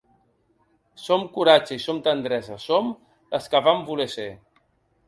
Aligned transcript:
Som 1.01 1.27
coratge 1.35 1.77
i 1.81 1.83
som 1.85 2.01
tendresa, 2.09 2.59
som 2.67 2.91
les 3.37 3.53
que 3.55 3.65
vam 3.71 3.89
voler 3.93 4.11
ser. 4.17 4.31